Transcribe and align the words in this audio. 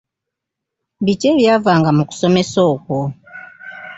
Biki 1.05 1.25
ebyavanga 1.33 1.89
mu 1.97 2.03
kusomesa 2.09 2.59
okwo? 2.73 2.99